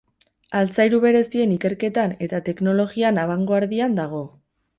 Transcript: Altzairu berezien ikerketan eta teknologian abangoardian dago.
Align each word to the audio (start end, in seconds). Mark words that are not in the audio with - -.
Altzairu 0.59 1.01
berezien 1.03 1.53
ikerketan 1.55 2.15
eta 2.29 2.41
teknologian 2.49 3.21
abangoardian 3.27 4.01
dago. 4.01 4.25